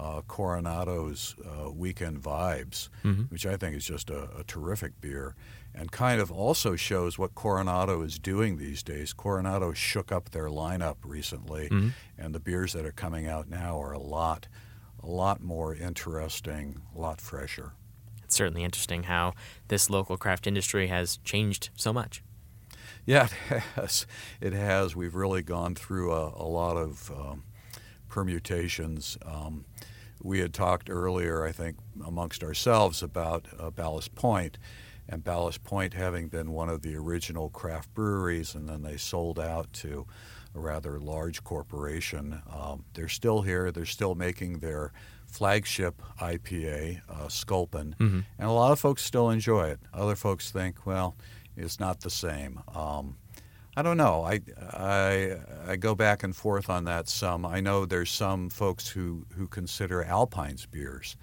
uh, 0.00 0.22
Coronado's 0.22 1.36
uh, 1.44 1.70
Weekend 1.70 2.22
Vibes, 2.22 2.88
which 3.28 3.44
I 3.44 3.56
think 3.56 3.76
is 3.76 3.84
just 3.84 4.08
a, 4.10 4.28
a 4.38 4.44
terrific 4.44 5.00
beer 5.00 5.34
and 5.74 5.92
kind 5.92 6.20
of 6.20 6.32
also 6.32 6.74
shows 6.74 7.18
what 7.18 7.34
Coronado 7.34 8.02
is 8.02 8.18
doing 8.18 8.56
these 8.56 8.82
days. 8.82 9.12
Coronado 9.12 9.72
shook 9.72 10.10
up 10.10 10.30
their 10.30 10.48
lineup 10.48 10.96
recently, 11.04 11.68
and 12.18 12.34
the 12.34 12.40
beers 12.40 12.72
that 12.72 12.84
are 12.84 12.92
coming 12.92 13.28
out 13.28 13.48
now 13.48 13.80
are 13.80 13.92
a 13.92 13.98
lot, 14.00 14.48
a 15.02 15.06
lot 15.06 15.40
more 15.40 15.74
interesting, 15.74 16.80
a 16.96 16.98
lot 16.98 17.20
fresher. 17.20 17.72
It's 18.24 18.34
certainly 18.34 18.64
interesting 18.64 19.04
how 19.04 19.34
this 19.68 19.90
local 19.90 20.16
craft 20.16 20.46
industry 20.46 20.88
has 20.88 21.18
changed 21.18 21.70
so 21.76 21.92
much. 21.92 22.22
Yeah, 23.06 23.28
it 23.50 23.62
has. 23.76 24.06
It 24.40 24.52
has. 24.52 24.96
We've 24.96 25.14
really 25.14 25.42
gone 25.42 25.74
through 25.74 26.12
a, 26.12 26.28
a 26.36 26.46
lot 26.46 26.76
of 26.76 27.10
um, 27.10 27.44
permutations. 28.08 29.18
Um, 29.24 29.64
we 30.22 30.40
had 30.40 30.52
talked 30.52 30.90
earlier, 30.90 31.44
I 31.44 31.52
think, 31.52 31.76
amongst 32.04 32.42
ourselves 32.42 33.02
about 33.02 33.46
uh, 33.58 33.70
Ballast 33.70 34.14
Point, 34.14 34.58
and 35.08 35.24
Ballast 35.24 35.64
Point 35.64 35.94
having 35.94 36.28
been 36.28 36.52
one 36.52 36.68
of 36.68 36.82
the 36.82 36.94
original 36.96 37.48
craft 37.50 37.92
breweries, 37.94 38.54
and 38.54 38.68
then 38.68 38.82
they 38.82 38.96
sold 38.96 39.38
out 39.40 39.72
to 39.74 40.06
a 40.54 40.60
rather 40.60 40.98
large 41.00 41.42
corporation. 41.44 42.42
Um, 42.52 42.84
they're 42.94 43.08
still 43.08 43.42
here. 43.42 43.70
They're 43.70 43.84
still 43.86 44.14
making 44.14 44.58
their 44.58 44.92
flagship 45.26 46.02
IPA, 46.20 47.00
uh, 47.08 47.28
Sculpin, 47.28 47.94
and 48.38 48.48
a 48.48 48.50
lot 48.52 48.72
of 48.72 48.80
folks 48.80 49.04
still 49.04 49.30
enjoy 49.30 49.68
it. 49.68 49.80
Other 49.94 50.16
folks 50.16 50.50
think, 50.50 50.86
well, 50.86 51.16
it's 51.56 51.78
not 51.78 52.00
the 52.00 52.10
same. 52.10 52.60
Um, 52.74 53.16
I 53.80 53.82
don't 53.82 53.96
know. 53.96 54.24
I, 54.24 54.40
I 54.74 55.36
I 55.66 55.76
go 55.76 55.94
back 55.94 56.22
and 56.22 56.36
forth 56.36 56.68
on 56.68 56.84
that 56.84 57.08
some. 57.08 57.46
I 57.46 57.60
know 57.60 57.86
there's 57.86 58.10
some 58.10 58.50
folks 58.50 58.86
who, 58.86 59.24
who 59.34 59.48
consider 59.48 60.04
Alpine's 60.04 60.66
beers. 60.66 61.16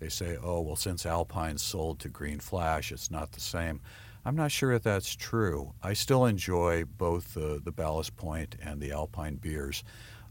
They 0.00 0.08
say, 0.08 0.36
oh 0.42 0.60
well, 0.62 0.74
since 0.74 1.06
Alpine's 1.06 1.62
sold 1.62 2.00
to 2.00 2.08
Green 2.08 2.40
Flash, 2.40 2.90
it's 2.90 3.12
not 3.12 3.30
the 3.30 3.40
same. 3.40 3.80
I'm 4.24 4.34
not 4.34 4.50
sure 4.50 4.72
if 4.72 4.82
that's 4.82 5.14
true. 5.14 5.72
I 5.84 5.92
still 5.92 6.24
enjoy 6.24 6.82
both 6.84 7.34
the, 7.34 7.60
the 7.64 7.70
Ballast 7.70 8.16
Point 8.16 8.56
and 8.60 8.80
the 8.80 8.90
Alpine 8.90 9.36
beers, 9.36 9.84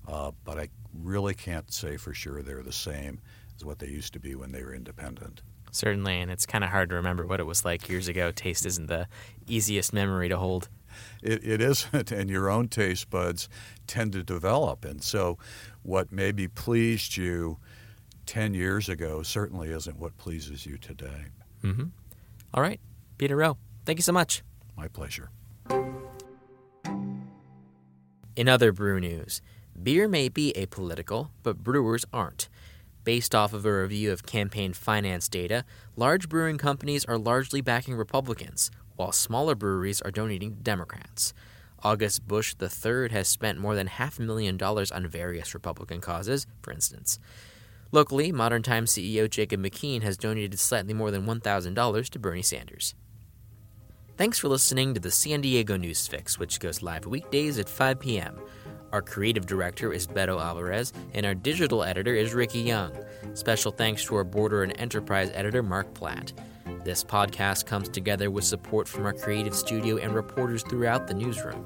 uh, 0.05 0.31
but 0.43 0.59
I 0.59 0.67
really 0.93 1.33
can't 1.33 1.71
say 1.71 1.95
for 1.95 2.13
sure 2.13 2.41
they're 2.41 2.61
the 2.61 2.73
same. 2.73 3.21
as 3.55 3.63
what 3.63 3.79
they 3.79 3.87
used 3.87 4.11
to 4.11 4.19
be 4.19 4.35
when 4.35 4.51
they 4.51 4.63
were 4.63 4.75
independent. 4.75 5.43
Certainly, 5.71 6.19
and 6.19 6.29
it's 6.29 6.45
kind 6.45 6.65
of 6.65 6.71
hard 6.71 6.89
to 6.89 6.95
remember 6.95 7.25
what 7.25 7.39
it 7.39 7.45
was 7.45 7.63
like 7.63 7.87
years 7.87 8.09
ago. 8.09 8.31
Taste 8.31 8.65
isn't 8.65 8.87
the 8.87 9.07
easiest 9.47 9.93
memory 9.93 10.27
to 10.27 10.35
hold. 10.35 10.67
It, 11.21 11.43
it 11.43 11.61
isn't, 11.61 12.11
and 12.11 12.29
your 12.29 12.49
own 12.49 12.67
taste 12.67 13.09
buds 13.09 13.49
tend 13.87 14.13
to 14.13 14.23
develop. 14.23 14.85
And 14.85 15.03
so, 15.03 15.37
what 15.83 16.11
maybe 16.11 16.47
pleased 16.47 17.17
you 17.17 17.57
10 18.25 18.53
years 18.53 18.87
ago 18.89 19.23
certainly 19.23 19.69
isn't 19.71 19.97
what 19.97 20.17
pleases 20.17 20.65
you 20.65 20.77
today. 20.77 21.25
Mm-hmm. 21.63 21.85
All 22.53 22.61
right, 22.61 22.79
Peter 23.17 23.35
Rowe, 23.35 23.57
thank 23.85 23.97
you 23.97 24.03
so 24.03 24.11
much. 24.11 24.43
My 24.77 24.87
pleasure. 24.87 25.29
In 28.35 28.47
other 28.47 28.71
brew 28.71 28.99
news, 28.99 29.41
beer 29.81 30.07
may 30.07 30.29
be 30.29 30.53
apolitical, 30.55 31.29
but 31.43 31.57
brewers 31.57 32.05
aren't. 32.13 32.47
Based 33.03 33.33
off 33.33 33.53
of 33.53 33.65
a 33.65 33.81
review 33.81 34.11
of 34.11 34.25
campaign 34.25 34.73
finance 34.73 35.27
data, 35.27 35.65
large 35.95 36.29
brewing 36.29 36.57
companies 36.57 37.03
are 37.05 37.17
largely 37.17 37.61
backing 37.61 37.95
Republicans, 37.95 38.71
while 38.99 39.13
smaller 39.13 39.55
breweries 39.55 40.01
are 40.01 40.11
donating 40.11 40.51
to 40.51 40.61
Democrats. 40.61 41.33
August 41.83 42.27
Busch 42.27 42.53
III 42.61 43.07
has 43.11 43.29
spent 43.29 43.57
more 43.57 43.73
than 43.73 43.87
half 43.87 44.19
a 44.19 44.21
million 44.21 44.57
dollars 44.57 44.91
on 44.91 45.07
various 45.07 45.53
Republican 45.53 46.01
causes, 46.01 46.45
for 46.61 46.73
instance. 46.73 47.17
Locally, 47.93 48.33
Modern 48.33 48.61
Times 48.61 48.91
CEO 48.91 49.29
Jacob 49.29 49.61
McKean 49.61 50.03
has 50.03 50.17
donated 50.17 50.59
slightly 50.59 50.93
more 50.93 51.11
than 51.11 51.25
$1,000 51.25 52.09
to 52.09 52.19
Bernie 52.19 52.41
Sanders. 52.41 52.93
Thanks 54.17 54.37
for 54.37 54.49
listening 54.49 54.93
to 54.93 54.99
the 54.99 55.11
San 55.11 55.39
Diego 55.39 55.77
News 55.77 56.05
Fix, 56.05 56.37
which 56.37 56.59
goes 56.59 56.83
live 56.83 57.05
weekdays 57.05 57.57
at 57.57 57.69
5 57.69 58.01
p.m. 58.01 58.37
Our 58.91 59.01
creative 59.01 59.45
director 59.45 59.93
is 59.93 60.07
Beto 60.07 60.41
Alvarez, 60.41 60.91
and 61.13 61.25
our 61.25 61.35
digital 61.35 61.85
editor 61.85 62.13
is 62.13 62.33
Ricky 62.33 62.59
Young. 62.59 62.91
Special 63.33 63.71
thanks 63.71 64.03
to 64.05 64.15
our 64.15 64.25
border 64.25 64.61
and 64.61 64.77
enterprise 64.77 65.31
editor, 65.33 65.63
Mark 65.63 65.93
Platt. 65.93 66.33
This 66.83 67.03
podcast 67.03 67.65
comes 67.65 67.89
together 67.89 68.31
with 68.31 68.45
support 68.45 68.87
from 68.87 69.05
our 69.05 69.13
creative 69.13 69.53
studio 69.53 69.97
and 69.97 70.13
reporters 70.13 70.63
throughout 70.63 71.07
the 71.07 71.13
newsroom. 71.13 71.65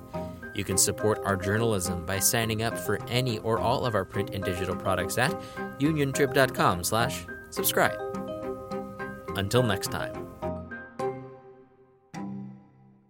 You 0.55 0.63
can 0.63 0.77
support 0.77 1.19
our 1.23 1.35
journalism 1.35 2.05
by 2.05 2.19
signing 2.19 2.63
up 2.63 2.77
for 2.77 3.03
any 3.07 3.39
or 3.39 3.59
all 3.59 3.85
of 3.85 3.95
our 3.95 4.05
print 4.05 4.31
and 4.33 4.43
digital 4.43 4.75
products 4.75 5.17
at 5.17 5.31
uniontrib.com 5.79 6.83
slash 6.83 7.25
subscribe. 7.49 7.99
Until 9.35 9.63
next 9.63 9.91
time. 9.91 10.22